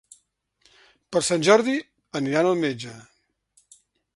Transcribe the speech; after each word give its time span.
Per 1.17 1.21
Sant 1.27 1.45
Jordi 1.49 1.75
aniran 2.21 2.51
al 2.53 2.59
metge. 2.65 2.95